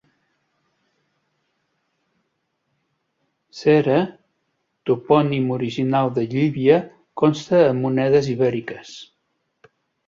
[3.59, 3.97] Cere
[4.85, 6.81] toponim original de Llivia
[7.23, 8.99] consta en monedes ibèriques.